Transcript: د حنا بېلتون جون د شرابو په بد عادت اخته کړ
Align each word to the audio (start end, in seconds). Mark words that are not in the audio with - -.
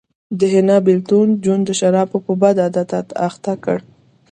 د 0.39 0.41
حنا 0.53 0.77
بېلتون 0.85 1.27
جون 1.43 1.59
د 1.65 1.69
شرابو 1.79 2.17
په 2.25 2.33
بد 2.41 2.55
عادت 2.63 3.07
اخته 3.27 3.53
کړ 3.63 3.77